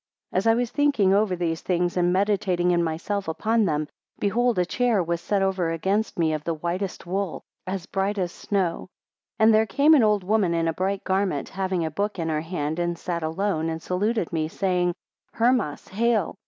[0.33, 4.57] 16 As I was thinking over these things, and meditating in myself upon them, behold
[4.57, 8.89] a chair was set over against me of the whitest wool, as bright as snow.
[9.37, 12.29] 17 And there came an old woman in a bright garment, having a book in
[12.29, 14.95] her hand, and sat alone, and saluted me, saying,
[15.33, 16.33] Hermas, hail!